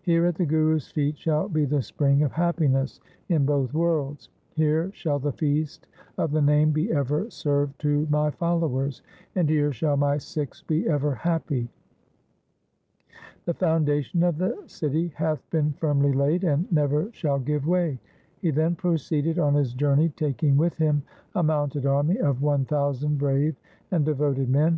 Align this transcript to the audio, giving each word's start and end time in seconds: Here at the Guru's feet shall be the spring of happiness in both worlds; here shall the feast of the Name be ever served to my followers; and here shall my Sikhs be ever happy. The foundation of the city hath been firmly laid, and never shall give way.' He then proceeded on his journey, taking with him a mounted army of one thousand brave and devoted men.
Here 0.00 0.24
at 0.24 0.36
the 0.36 0.46
Guru's 0.46 0.90
feet 0.90 1.18
shall 1.18 1.46
be 1.46 1.66
the 1.66 1.82
spring 1.82 2.22
of 2.22 2.32
happiness 2.32 3.00
in 3.28 3.44
both 3.44 3.74
worlds; 3.74 4.30
here 4.54 4.90
shall 4.94 5.18
the 5.18 5.32
feast 5.34 5.88
of 6.16 6.30
the 6.30 6.40
Name 6.40 6.70
be 6.70 6.90
ever 6.90 7.28
served 7.30 7.78
to 7.82 8.06
my 8.08 8.30
followers; 8.30 9.02
and 9.34 9.46
here 9.46 9.70
shall 9.70 9.98
my 9.98 10.16
Sikhs 10.16 10.62
be 10.62 10.88
ever 10.88 11.14
happy. 11.16 11.68
The 13.44 13.52
foundation 13.52 14.22
of 14.22 14.38
the 14.38 14.56
city 14.66 15.08
hath 15.08 15.40
been 15.50 15.74
firmly 15.74 16.14
laid, 16.14 16.44
and 16.44 16.66
never 16.72 17.10
shall 17.12 17.38
give 17.38 17.66
way.' 17.66 17.98
He 18.40 18.50
then 18.50 18.74
proceeded 18.74 19.38
on 19.38 19.52
his 19.52 19.74
journey, 19.74 20.08
taking 20.16 20.56
with 20.56 20.78
him 20.78 21.02
a 21.34 21.42
mounted 21.42 21.84
army 21.84 22.16
of 22.16 22.40
one 22.40 22.64
thousand 22.64 23.18
brave 23.18 23.54
and 23.90 24.02
devoted 24.06 24.48
men. 24.48 24.66